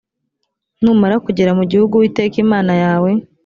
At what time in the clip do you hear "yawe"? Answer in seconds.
2.83-3.11